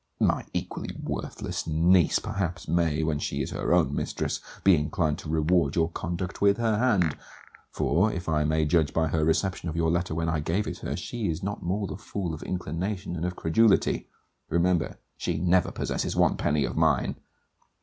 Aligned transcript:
My 0.19 0.45
equally 0.51 0.95
worthless 0.99 1.67
niece, 1.67 2.17
perhaps, 2.17 2.67
may, 2.67 3.03
when 3.03 3.19
she 3.19 3.43
is 3.43 3.51
her 3.51 3.71
own 3.71 3.93
mistress, 3.93 4.39
be 4.63 4.75
inclined 4.75 5.19
to 5.19 5.29
reward 5.29 5.75
your 5.75 5.91
conduct 5.91 6.41
with 6.41 6.57
her 6.57 6.79
hand; 6.79 7.15
for, 7.69 8.11
if 8.11 8.27
I 8.27 8.43
may 8.43 8.65
judge 8.65 8.93
by 8.93 9.09
her 9.09 9.23
reception 9.23 9.69
of 9.69 9.75
your 9.75 9.91
letter 9.91 10.15
when 10.15 10.27
I 10.27 10.39
gave 10.39 10.65
it 10.65 10.79
her, 10.79 10.97
she 10.97 11.29
is 11.29 11.43
not 11.43 11.61
more 11.61 11.85
the 11.85 11.97
fool 11.97 12.33
of 12.33 12.41
inclination 12.41 13.13
than 13.13 13.25
of 13.25 13.35
credulity. 13.35 14.09
Remember, 14.49 14.97
she 15.17 15.37
never 15.37 15.69
possesses 15.69 16.15
one 16.15 16.35
penny 16.35 16.65
of 16.65 16.75
mine. 16.75 17.17